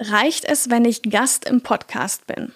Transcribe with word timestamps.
Reicht 0.00 0.44
es, 0.44 0.70
wenn 0.70 0.84
ich 0.84 1.02
Gast 1.02 1.44
im 1.44 1.60
Podcast 1.60 2.26
bin? 2.28 2.52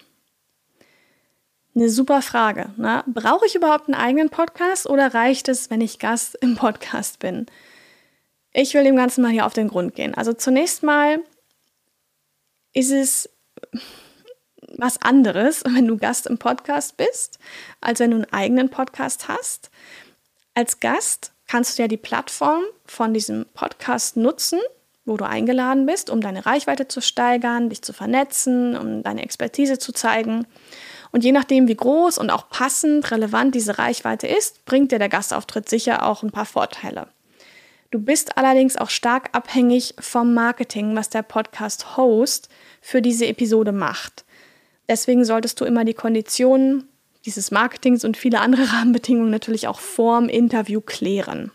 Eine 1.75 1.89
super 1.89 2.21
Frage. 2.21 2.69
Ne? 2.77 3.03
Brauche 3.07 3.45
ich 3.45 3.55
überhaupt 3.55 3.87
einen 3.87 3.99
eigenen 3.99 4.29
Podcast 4.29 4.87
oder 4.87 5.13
reicht 5.13 5.49
es, 5.49 5.69
wenn 5.69 5.81
ich 5.81 5.99
Gast 5.99 6.35
im 6.35 6.55
Podcast 6.55 7.19
bin? 7.19 7.47
Ich 8.53 8.73
will 8.73 8.83
dem 8.83 8.95
Ganzen 8.95 9.23
mal 9.23 9.31
hier 9.31 9.45
auf 9.45 9.53
den 9.53 9.67
Grund 9.67 9.95
gehen. 9.95 10.13
Also 10.13 10.31
zunächst 10.31 10.83
mal 10.83 11.19
ist 12.71 12.91
es 12.91 13.29
was 14.77 15.01
anderes, 15.01 15.63
wenn 15.65 15.87
du 15.87 15.97
Gast 15.97 16.27
im 16.27 16.37
Podcast 16.37 16.95
bist, 16.95 17.39
als 17.81 17.99
wenn 17.99 18.11
du 18.11 18.17
einen 18.17 18.33
eigenen 18.33 18.69
Podcast 18.69 19.27
hast. 19.27 19.69
Als 20.53 20.79
Gast 20.79 21.33
kannst 21.47 21.77
du 21.77 21.81
ja 21.81 21.87
die 21.89 21.97
Plattform 21.97 22.63
von 22.85 23.13
diesem 23.13 23.47
Podcast 23.53 24.15
nutzen, 24.15 24.61
wo 25.05 25.17
du 25.17 25.25
eingeladen 25.25 25.85
bist, 25.85 26.09
um 26.09 26.21
deine 26.21 26.45
Reichweite 26.45 26.87
zu 26.87 27.01
steigern, 27.01 27.69
dich 27.69 27.81
zu 27.81 27.93
vernetzen, 27.93 28.77
um 28.77 29.03
deine 29.03 29.23
Expertise 29.23 29.77
zu 29.77 29.91
zeigen. 29.91 30.47
Und 31.11 31.23
je 31.23 31.31
nachdem, 31.31 31.67
wie 31.67 31.75
groß 31.75 32.17
und 32.17 32.29
auch 32.29 32.49
passend, 32.49 33.11
relevant 33.11 33.53
diese 33.53 33.77
Reichweite 33.77 34.27
ist, 34.27 34.65
bringt 34.65 34.91
dir 34.91 34.99
der 34.99 35.09
Gastauftritt 35.09 35.69
sicher 35.69 36.05
auch 36.05 36.23
ein 36.23 36.31
paar 36.31 36.45
Vorteile. 36.45 37.07
Du 37.91 37.99
bist 37.99 38.37
allerdings 38.37 38.75
auch 38.77 38.89
stark 38.89 39.29
abhängig 39.33 39.93
vom 39.99 40.33
Marketing, 40.33 40.95
was 40.95 41.09
der 41.09 41.21
Podcast-Host 41.21 42.49
für 42.81 43.03
diese 43.03 43.27
Episode 43.27 43.71
macht. 43.71 44.25
Deswegen 44.89 45.25
solltest 45.25 45.61
du 45.61 45.65
immer 45.65 45.85
die 45.85 45.93
Konditionen 45.93 46.87
dieses 47.25 47.51
Marketings 47.51 48.03
und 48.03 48.17
viele 48.17 48.39
andere 48.39 48.67
Rahmenbedingungen 48.73 49.29
natürlich 49.29 49.67
auch 49.67 49.79
vorm 49.79 50.29
Interview 50.29 50.81
klären. 50.81 51.51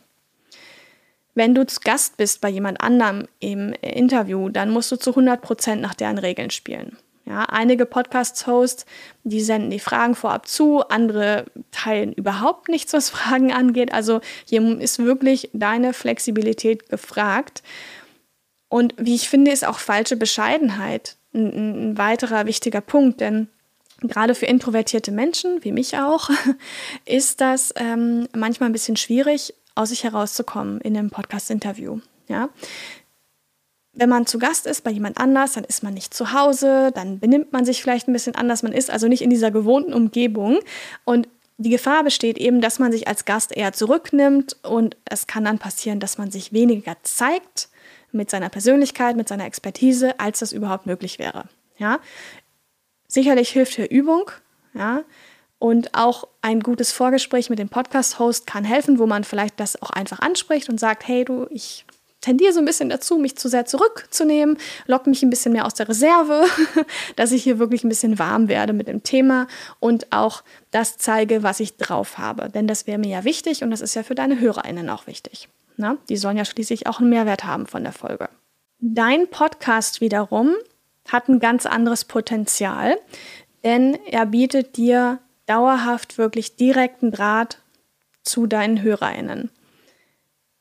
Wenn 1.39 1.55
du 1.55 1.65
zu 1.65 1.79
Gast 1.85 2.17
bist 2.17 2.41
bei 2.41 2.49
jemand 2.49 2.81
anderem 2.81 3.29
im 3.39 3.73
Interview, 3.75 4.49
dann 4.49 4.71
musst 4.71 4.91
du 4.91 4.97
zu 4.97 5.11
100 5.11 5.41
Prozent 5.41 5.81
nach 5.81 5.95
deren 5.95 6.19
Regeln 6.19 6.51
spielen. 6.51 6.97
Ja, 7.27 7.45
einige 7.45 7.87
Podcast-Hosts, 7.87 8.87
die 9.23 9.41
senden 9.41 9.71
die 9.71 9.79
Fragen 9.79 10.17
vorab 10.17 10.49
zu, 10.49 10.81
andere 10.89 11.45
teilen 11.71 12.13
überhaupt 12.13 12.69
nichts, 12.69 12.93
was 12.93 13.11
Fragen 13.11 13.53
angeht. 13.53 13.95
Also 13.95 14.21
hier 14.47 14.81
ist 14.81 14.99
wirklich 14.99 15.49
deine 15.53 15.93
Flexibilität 15.93 16.89
gefragt. 16.89 17.63
Und 18.69 18.95
wie 18.99 19.15
ich 19.15 19.29
finde, 19.29 19.53
ist 19.53 19.65
auch 19.65 19.79
falsche 19.79 20.17
Bescheidenheit 20.17 21.19
ein, 21.33 21.93
ein 21.93 21.99
weiterer 21.99 22.47
wichtiger 22.47 22.81
Punkt, 22.81 23.21
denn 23.21 23.47
gerade 24.01 24.35
für 24.35 24.47
introvertierte 24.47 25.13
Menschen, 25.13 25.63
wie 25.63 25.71
mich 25.71 25.99
auch, 25.99 26.31
ist 27.05 27.41
das 27.41 27.73
ähm, 27.77 28.27
manchmal 28.35 28.71
ein 28.71 28.73
bisschen 28.73 28.97
schwierig, 28.97 29.55
aus 29.79 29.91
sich 29.91 30.05
herauszukommen 30.05 30.81
in 30.81 30.97
einem 30.97 31.11
Podcast-Interview. 31.11 32.01
Ja? 32.29 32.51
wenn 33.99 34.09
man 34.09 34.27
zu 34.27 34.39
Gast 34.39 34.67
ist 34.67 34.85
bei 34.85 34.91
jemand 34.91 35.19
anders, 35.19 35.55
dann 35.55 35.65
ist 35.65 35.83
man 35.83 35.93
nicht 35.93 36.15
zu 36.15 36.33
Hause, 36.33 36.93
dann 36.95 37.19
benimmt 37.19 37.53
man 37.53 37.65
sich 37.65 37.83
vielleicht 37.83 38.07
ein 38.07 38.13
bisschen 38.13 38.37
anders, 38.37 38.63
man 38.63 38.73
ist 38.73 38.91
also 38.91 39.09
nicht 39.09 39.23
in 39.23 39.31
dieser 39.31 39.51
gewohnten 39.51 39.93
Umgebung 39.93 40.61
und 41.05 41.29
die 41.57 41.71
Gefahr 41.71 42.05
besteht 42.05 42.39
eben, 42.39 42.61
dass 42.61 42.79
man 42.79 42.93
sich 42.93 43.09
als 43.09 43.25
Gast 43.25 43.57
eher 43.57 43.73
zurücknimmt 43.73 44.57
und 44.63 44.97
es 45.05 45.27
kann 45.27 45.45
dann 45.45 45.59
passieren, 45.59 45.99
dass 45.99 46.17
man 46.17 46.31
sich 46.31 46.53
weniger 46.53 46.97
zeigt 47.03 47.69
mit 48.13 48.31
seiner 48.31 48.49
Persönlichkeit, 48.49 49.17
mit 49.17 49.27
seiner 49.27 49.47
Expertise, 49.47 50.21
als 50.21 50.39
das 50.39 50.53
überhaupt 50.53 50.87
möglich 50.87 51.19
wäre. 51.19 51.49
Ja? 51.77 51.99
Sicherlich 53.09 53.49
hilft 53.49 53.75
hier 53.75 53.91
Übung, 53.91 54.31
ja, 54.75 55.03
und 55.59 55.95
auch 55.95 56.29
ein 56.41 56.61
gutes 56.61 56.93
Vorgespräch 56.93 57.51
mit 57.51 57.59
dem 57.59 57.69
Podcast-Host 57.69 58.47
kann 58.47 58.65
helfen, 58.65 58.99
wo 58.99 59.07
man 59.07 59.25
vielleicht 59.25 59.59
das 59.59 59.81
auch 59.83 59.91
einfach 59.91 60.21
anspricht 60.21 60.69
und 60.69 60.79
sagt, 60.79 61.07
hey 61.09 61.25
du, 61.25 61.47
ich 61.51 61.85
tendiere 62.21 62.53
so 62.53 62.59
ein 62.59 62.65
bisschen 62.65 62.89
dazu, 62.89 63.17
mich 63.19 63.37
zu 63.37 63.49
sehr 63.49 63.67
zurückzunehmen, 63.67 64.59
locke 64.87 65.09
mich 65.09 65.23
ein 65.23 65.31
bisschen 65.31 65.53
mehr 65.53 65.67
aus 65.67 65.75
der 65.75 65.89
Reserve, 65.89 66.45
dass 67.17 67.33
ich 67.33 67.43
hier 67.43 67.59
wirklich 67.59 67.85
ein 67.85 67.89
bisschen 67.89 68.19
warm 68.19 68.49
werde 68.49 68.73
mit 68.73 68.89
dem 68.89 69.03
Thema 69.03 69.47
und 69.81 70.13
auch 70.13 70.43
das 70.71 70.99
zeige, 70.99 71.43
was 71.43 71.61
ich 71.61 71.77
drauf 71.77 72.19
habe. 72.19 72.49
Denn 72.51 72.67
das 72.67 72.87
wäre 72.87 72.99
mir 72.99 73.09
ja 73.11 73.25
wichtig 73.25 73.63
und 73.63 73.71
das 73.71 73.81
ist 73.81 73.95
ja 73.95 74.03
für 74.03 74.15
deine 74.15 74.41
HörerInnen 74.41 74.91
auch 74.91 75.07
wichtig. 75.07 75.49
Na? 75.77 75.97
Die 76.09 76.17
sollen 76.17 76.37
ja 76.37 76.45
schließlich 76.45 76.87
auch 76.87 76.99
einen 77.01 77.11
Mehrwert 77.11 77.45
haben 77.45 77.67
von 77.67 77.85
der 77.85 77.93
Folge. 77.93 78.29
Dein 78.81 79.29
Podcast 79.29 80.01
wiederum 80.01 80.55
hat 81.09 81.29
ein 81.29 81.41
ganz 81.41 81.67
anderes 81.67 82.05
Potenzial, 82.05 82.99
denn 83.65 83.95
er 84.07 84.27
bietet 84.27 84.77
dir 84.77 85.21
dauerhaft 85.49 86.19
wirklich 86.19 86.57
direkten 86.57 87.11
Draht 87.11 87.59
zu 88.23 88.47
deinen 88.47 88.83
HörerInnen. 88.83 89.51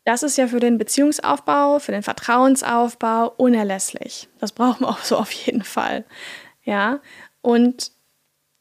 Das 0.05 0.23
ist 0.23 0.37
ja 0.37 0.47
für 0.47 0.61
den 0.61 0.77
Beziehungsaufbau, 0.77 1.79
für 1.79 1.91
den 1.91 2.03
Vertrauensaufbau 2.03 3.33
unerlässlich. 3.35 4.29
Das 4.39 4.53
brauchen 4.53 4.81
wir 4.81 4.89
auch 4.89 5.03
so 5.03 5.17
auf 5.17 5.31
jeden 5.31 5.63
Fall. 5.63 6.05
Ja, 6.63 7.01
und 7.41 7.91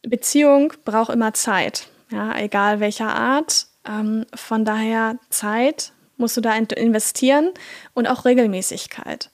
Beziehung 0.03 0.73
braucht 0.85 1.11
immer 1.11 1.35
Zeit. 1.35 1.89
Ja, 2.11 2.37
egal 2.37 2.81
welcher 2.81 3.15
Art. 3.15 3.69
Ähm, 3.87 4.27
von 4.35 4.65
daher 4.65 5.19
Zeit 5.31 5.93
musst 6.17 6.37
du 6.37 6.41
da 6.41 6.55
investieren 6.55 7.53
und 7.95 8.09
auch 8.09 8.25
Regelmäßigkeit. 8.25 9.31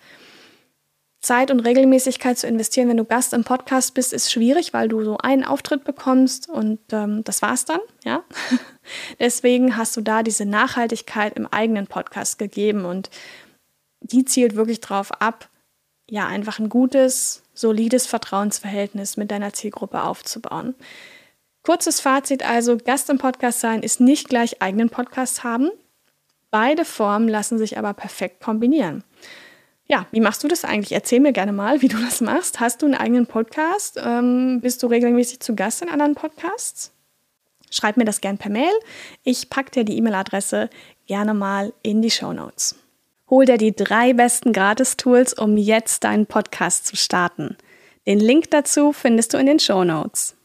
Zeit 1.22 1.52
und 1.52 1.60
Regelmäßigkeit 1.60 2.36
zu 2.36 2.48
investieren, 2.48 2.88
wenn 2.88 2.96
du 2.96 3.04
Gast 3.04 3.32
im 3.32 3.44
Podcast 3.44 3.94
bist, 3.94 4.12
ist 4.12 4.32
schwierig, 4.32 4.72
weil 4.72 4.88
du 4.88 5.04
so 5.04 5.18
einen 5.18 5.44
Auftritt 5.44 5.84
bekommst 5.84 6.48
und 6.48 6.80
ähm, 6.90 7.22
das 7.22 7.42
war's 7.42 7.64
dann, 7.64 7.80
ja. 8.04 8.24
Deswegen 9.20 9.76
hast 9.76 9.96
du 9.96 10.00
da 10.00 10.24
diese 10.24 10.44
Nachhaltigkeit 10.44 11.36
im 11.36 11.46
eigenen 11.46 11.86
Podcast 11.86 12.40
gegeben 12.40 12.84
und 12.84 13.08
die 14.00 14.24
zielt 14.24 14.56
wirklich 14.56 14.80
darauf 14.80 15.12
ab, 15.22 15.48
ja, 16.10 16.26
einfach 16.26 16.58
ein 16.58 16.68
gutes, 16.68 17.44
solides 17.54 18.06
Vertrauensverhältnis 18.06 19.16
mit 19.16 19.30
deiner 19.30 19.52
Zielgruppe 19.52 20.02
aufzubauen. 20.02 20.74
Kurzes 21.62 22.00
Fazit 22.00 22.44
also, 22.44 22.76
Gast 22.76 23.08
im 23.08 23.18
Podcast 23.18 23.60
sein 23.60 23.84
ist 23.84 24.00
nicht 24.00 24.28
gleich 24.28 24.60
eigenen 24.60 24.90
Podcast 24.90 25.44
haben. 25.44 25.70
Beide 26.50 26.84
Formen 26.84 27.28
lassen 27.28 27.58
sich 27.58 27.78
aber 27.78 27.94
perfekt 27.94 28.42
kombinieren. 28.42 29.04
Ja, 29.86 30.06
wie 30.10 30.20
machst 30.20 30.42
du 30.44 30.48
das 30.48 30.64
eigentlich? 30.64 30.92
Erzähl 30.92 31.20
mir 31.20 31.32
gerne 31.32 31.52
mal, 31.52 31.82
wie 31.82 31.88
du 31.88 31.98
das 31.98 32.20
machst. 32.20 32.60
Hast 32.60 32.82
du 32.82 32.86
einen 32.86 32.94
eigenen 32.94 33.26
Podcast? 33.26 34.00
Ähm, 34.02 34.60
bist 34.60 34.82
du 34.82 34.86
regelmäßig 34.86 35.40
zu 35.40 35.54
Gast 35.54 35.82
in 35.82 35.88
anderen 35.88 36.14
Podcasts? 36.14 36.92
Schreib 37.70 37.96
mir 37.96 38.04
das 38.04 38.20
gerne 38.20 38.38
per 38.38 38.50
Mail. 38.50 38.72
Ich 39.24 39.50
packe 39.50 39.70
dir 39.70 39.84
die 39.84 39.96
E-Mail-Adresse 39.96 40.70
gerne 41.06 41.34
mal 41.34 41.72
in 41.82 42.02
die 42.02 42.10
Show 42.10 42.32
Notes. 42.32 42.76
Hol 43.30 43.46
dir 43.46 43.56
die 43.56 43.74
drei 43.74 44.12
besten 44.12 44.52
Gratis-Tools, 44.52 45.32
um 45.34 45.56
jetzt 45.56 46.04
deinen 46.04 46.26
Podcast 46.26 46.86
zu 46.86 46.96
starten. 46.96 47.56
Den 48.06 48.20
Link 48.20 48.50
dazu 48.50 48.92
findest 48.92 49.32
du 49.32 49.38
in 49.38 49.46
den 49.46 49.58
Show 49.58 49.84
Notes. 49.84 50.36